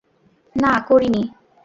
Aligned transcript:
না, 0.55 0.71
করিনি। 0.87 1.23